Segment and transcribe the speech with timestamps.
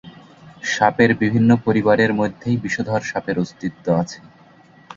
[0.65, 4.19] সাপের বিভিন্ন পরিবারের মধ্যেই বিষধর সাপের অস্তিত্ব আছে।